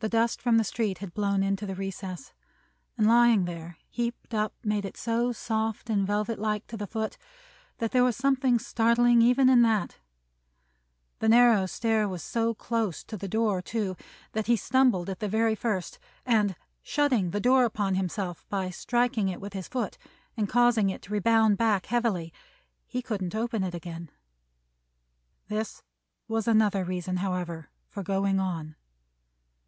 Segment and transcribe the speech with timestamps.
[0.00, 2.34] The dust from the street had blown into the recess;
[2.98, 7.16] and lying there, heaped up, made it so soft and velvet like to the foot,
[7.78, 9.96] that there was something startling even in that.
[11.20, 13.96] The narrow stair was so close to the door, too,
[14.32, 19.30] that he stumbled at the very first; and shutting the door upon himself by striking
[19.30, 19.96] it with his foot,
[20.36, 22.34] and causing it to rebound back heavily,
[22.86, 24.10] he couldn't open it again.
[25.48, 25.82] This
[26.28, 28.76] was another reason, however, for going on.